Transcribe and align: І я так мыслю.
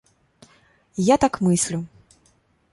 І 1.03 1.05
я 1.13 1.19
так 1.27 1.39
мыслю. 1.51 1.79